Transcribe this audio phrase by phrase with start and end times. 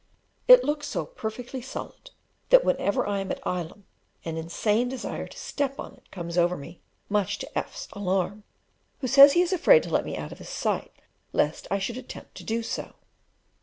[0.47, 2.09] It looks so perfectly solid
[2.49, 3.83] that whenever I am at Ilam,
[4.25, 8.43] an insane desire to step on it comes over me, much to F 's alarm,
[9.01, 10.91] who says he is afraid to let me out of his sight,
[11.33, 12.95] lest I should attempt to do so.